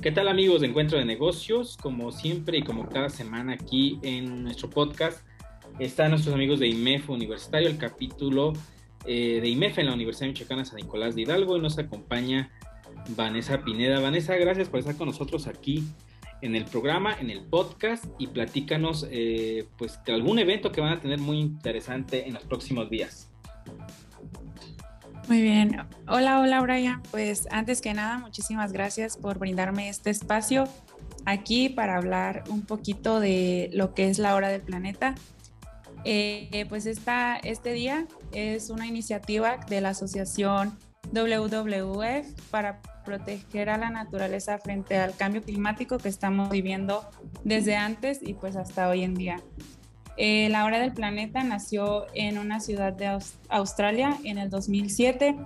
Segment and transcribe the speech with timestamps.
[0.00, 1.76] ¿Qué tal amigos de Encuentro de Negocios?
[1.76, 5.26] Como siempre y como cada semana aquí en nuestro podcast
[5.80, 8.52] están nuestros amigos de IMEF Universitario, el capítulo
[9.06, 12.52] eh, de IMEF en la Universidad Michoacana San Nicolás de Hidalgo y nos acompaña
[13.16, 13.98] Vanessa Pineda.
[13.98, 15.82] Vanessa, gracias por estar con nosotros aquí
[16.42, 21.00] en el programa, en el podcast y platícanos eh, pues algún evento que van a
[21.00, 23.32] tener muy interesante en los próximos días.
[25.28, 25.76] Muy bien.
[26.08, 27.02] Hola, hola Brian.
[27.10, 30.64] Pues antes que nada, muchísimas gracias por brindarme este espacio
[31.26, 35.14] aquí para hablar un poquito de lo que es la hora del planeta.
[36.04, 40.78] Eh, pues esta, este día es una iniciativa de la asociación
[41.12, 47.06] WWF para proteger a la naturaleza frente al cambio climático que estamos viviendo
[47.44, 49.42] desde antes y pues hasta hoy en día.
[50.20, 55.36] Eh, la Hora del Planeta nació en una ciudad de Australia en el 2007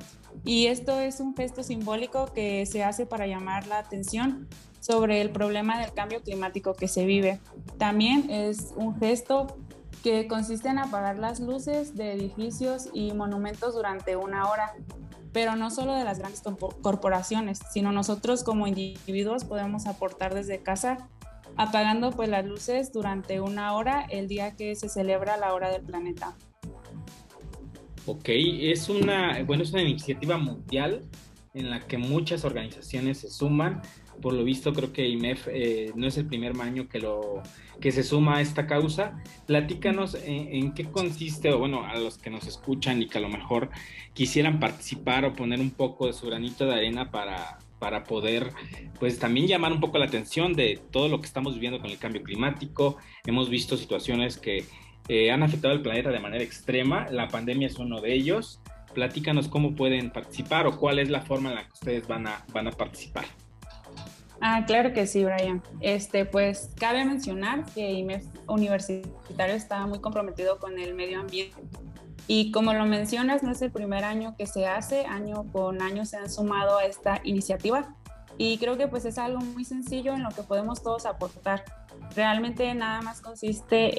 [0.46, 4.48] y esto es un gesto simbólico que se hace para llamar la atención
[4.80, 7.38] sobre el problema del cambio climático que se vive.
[7.76, 9.58] También es un gesto
[10.02, 14.72] que consiste en apagar las luces de edificios y monumentos durante una hora,
[15.34, 16.42] pero no solo de las grandes
[16.80, 21.10] corporaciones, sino nosotros como individuos podemos aportar desde casa
[21.56, 25.82] apagando pues las luces durante una hora el día que se celebra la hora del
[25.82, 26.34] planeta.
[28.06, 31.04] Ok, es una, bueno, es una iniciativa mundial
[31.54, 33.82] en la que muchas organizaciones se suman.
[34.20, 37.42] Por lo visto, creo que IMEF eh, no es el primer año que, lo,
[37.80, 39.22] que se suma a esta causa.
[39.46, 43.28] Platícanos en, qué consiste, o bueno, a los que nos escuchan y que a lo
[43.28, 43.70] mejor
[44.14, 48.52] quisieran participar o poner un poco de su granito de arena para, para poder
[49.00, 51.98] pues también llamar un poco la atención de todo lo que estamos viviendo con el
[51.98, 52.96] cambio climático.
[53.26, 54.64] Hemos visto situaciones que
[55.08, 57.08] eh, han afectado al planeta de manera extrema.
[57.10, 58.60] La pandemia es uno de ellos.
[58.94, 62.44] Platícanos cómo pueden participar o cuál es la forma en la que ustedes van a,
[62.52, 63.24] van a participar.
[64.40, 65.60] Ah, claro que sí, Brian.
[65.80, 71.56] Este, pues cabe mencionar que IMEF Universitario está muy comprometido con el medio ambiente
[72.34, 76.06] y como lo mencionas, no es el primer año que se hace, año con año
[76.06, 77.94] se han sumado a esta iniciativa
[78.38, 81.62] y creo que pues es algo muy sencillo en lo que podemos todos aportar.
[82.16, 83.92] Realmente nada más consiste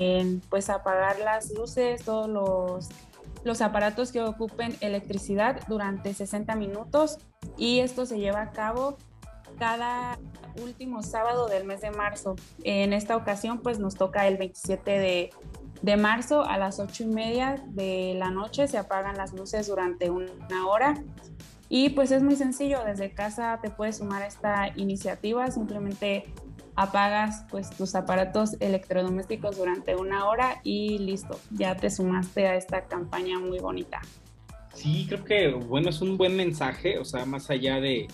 [0.00, 2.88] en, pues apagar las luces, todos los,
[3.44, 7.18] los aparatos que ocupen electricidad durante 60 minutos
[7.56, 8.96] y esto se lleva a cabo
[9.60, 10.18] cada
[10.60, 12.34] último sábado del mes de marzo.
[12.64, 15.30] En esta ocasión pues nos toca el 27 de
[15.82, 20.10] de marzo a las ocho y media de la noche se apagan las luces durante
[20.10, 20.94] una hora.
[21.68, 26.24] Y pues es muy sencillo, desde casa te puedes sumar a esta iniciativa, simplemente
[26.74, 32.86] apagas pues tus aparatos electrodomésticos durante una hora y listo, ya te sumaste a esta
[32.86, 34.00] campaña muy bonita.
[34.74, 38.08] Sí, creo que bueno, es un buen mensaje, o sea, más allá de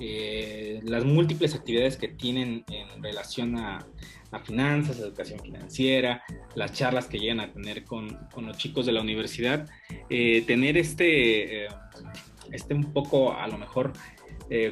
[0.00, 3.86] eh, las múltiples actividades que tienen en relación a,
[4.44, 6.22] finanzas, educación financiera,
[6.54, 9.68] las charlas que llegan a tener con, los chicos de la universidad,
[10.08, 11.68] eh, tener este, eh,
[12.50, 13.92] este un poco a lo mejor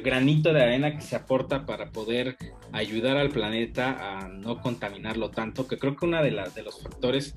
[0.03, 2.37] granito de arena que se aporta para poder
[2.71, 7.33] ayudar al planeta a no contaminarlo tanto, que creo que uno de, de los factores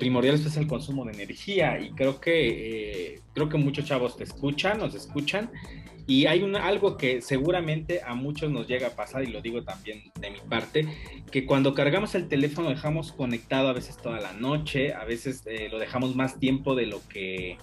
[0.00, 1.78] primordiales es el consumo de energía.
[1.78, 5.52] Y creo que, creo que muchos chavos te escuchan, nos escuchan
[6.08, 10.10] y hay algo que seguramente a muchos nos llega a pasar, y lo digo también
[10.18, 10.88] de mi parte,
[11.30, 15.68] que cuando cargamos el teléfono dejamos conectado a veces toda la noche, a veces eh,
[15.70, 17.58] lo dejamos más tiempo de lo que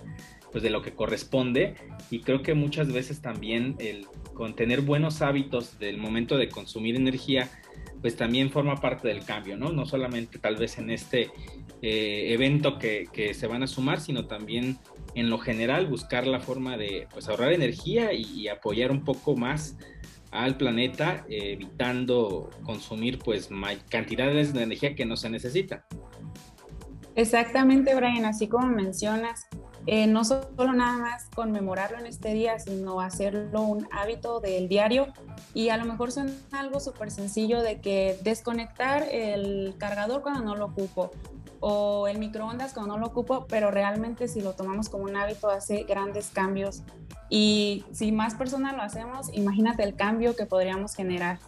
[0.51, 1.75] pues de lo que corresponde
[2.09, 6.95] y creo que muchas veces también el con tener buenos hábitos del momento de consumir
[6.95, 7.50] energía
[8.01, 9.73] pues también forma parte del cambio, ¿no?
[9.73, 11.29] No solamente tal vez en este
[11.88, 14.79] eh, evento que, que, se van a sumar, sino también
[15.13, 19.78] en lo general buscar la forma de pues, ahorrar energía y, apoyar un poco más
[20.31, 23.50] al planeta, evitando consumir pues
[23.88, 25.84] cantidades de energía que no se necesitan.
[27.13, 29.46] Exactamente, Brian, así como mencionas,
[29.85, 35.14] eh, no solo nada más conmemorarlo en este día, sino hacerlo un hábito del diario.
[35.53, 40.55] Y a lo mejor suena algo súper sencillo de que desconectar el cargador cuando no
[40.55, 41.11] lo ocupo
[41.67, 45.50] o el microondas cuando no lo ocupo, pero realmente si lo tomamos como un hábito
[45.50, 46.84] hace grandes cambios.
[47.28, 51.40] Y si más personas lo hacemos, imagínate el cambio que podríamos generar.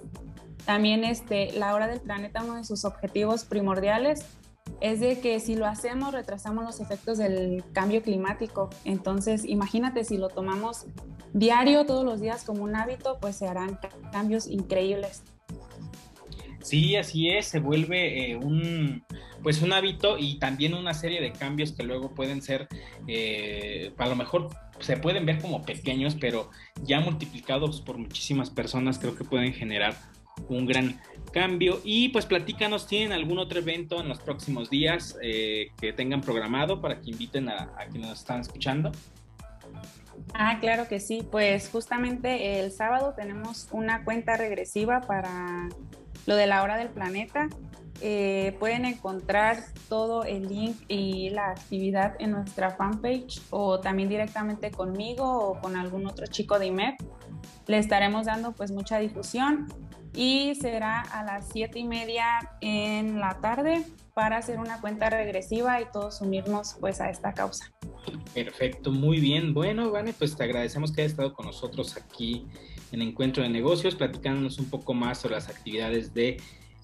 [0.66, 4.25] También este, la hora del planeta, uno de sus objetivos primordiales
[4.81, 8.72] es de que si lo hacemos retrasamos los efectos del cambio climático.
[8.86, 10.88] Entonces, imagínate si lo tomamos
[11.34, 13.78] diario, todos los días como un hábito, pues se harán
[14.12, 15.22] cambios increíbles.
[16.62, 19.04] Sí, así es, se vuelve eh, un
[19.44, 22.68] pues un hábito y también una serie de cambios que luego pueden ser,
[23.07, 24.50] eh, a lo mejor
[24.80, 26.50] se pueden ver como pequeños, pero
[26.83, 29.95] ya multiplicados por muchísimas personas creo que pueden generar
[30.50, 31.00] un gran
[31.31, 31.80] cambio.
[31.83, 36.81] Y pues platícanos, ¿tienen algún otro evento en los próximos días eh, que tengan programado
[36.81, 38.92] para que inviten a, a quienes nos están escuchando?
[40.33, 41.25] Ah, claro que sí.
[41.30, 45.69] Pues justamente el sábado tenemos una cuenta regresiva para
[46.27, 47.50] lo de la hora del planeta.
[48.00, 54.69] Eh, pueden encontrar todo el link y la actividad en nuestra fanpage o también directamente
[54.69, 57.01] conmigo o con algún otro chico de IMEP.
[57.65, 59.68] Le estaremos dando pues mucha difusión
[60.13, 62.25] y será a las siete y media
[62.62, 63.83] en la tarde
[64.13, 67.73] para hacer una cuenta regresiva y todos unirnos pues a esta causa.
[68.33, 69.56] Perfecto, muy bien.
[69.56, 72.45] Bueno, Vane, pues te agradecemos que hayas estado con nosotros aquí
[72.92, 76.38] en Encuentro de Negocios, platicándonos un poco más sobre las actividades de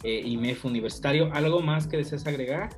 [0.04, 1.32] eh, IMEF Universitario.
[1.34, 2.70] ¿Algo más que deseas agregar?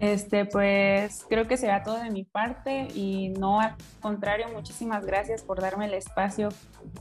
[0.00, 5.42] Este, pues creo que será todo de mi parte y no al contrario, muchísimas gracias
[5.42, 6.48] por darme el espacio.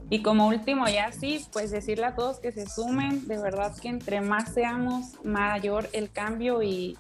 [0.10, 3.90] Y como último, ya sí, pues decirle a todos que se sumen, de verdad que
[3.90, 6.98] entre más seamos, mayor el cambio y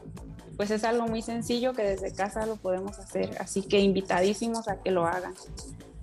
[0.58, 4.82] pues es algo muy sencillo que desde casa lo podemos hacer, así que invitadísimos a
[4.82, 5.34] que lo hagan.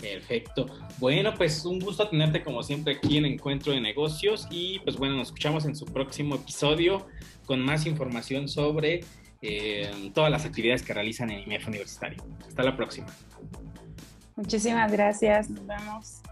[0.01, 0.67] Perfecto.
[0.99, 5.17] Bueno, pues un gusto tenerte como siempre aquí en Encuentro de Negocios y pues bueno,
[5.17, 7.07] nos escuchamos en su próximo episodio
[7.45, 9.05] con más información sobre
[9.43, 12.23] eh, todas las actividades que realizan en IMEF Universitario.
[12.47, 13.09] Hasta la próxima.
[14.37, 15.51] Muchísimas gracias.
[15.51, 16.23] Nos vemos.